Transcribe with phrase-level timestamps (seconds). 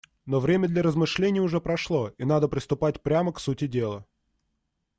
[0.25, 4.07] Но время для размышлений уже прошло, и надо приступать прямо к сути дела.